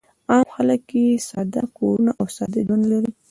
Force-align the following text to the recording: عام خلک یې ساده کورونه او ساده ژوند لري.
عام 0.31 0.47
خلک 0.55 0.83
یې 1.01 1.07
ساده 1.29 1.63
کورونه 1.77 2.11
او 2.19 2.25
ساده 2.37 2.59
ژوند 2.67 2.83
لري. 2.91 3.11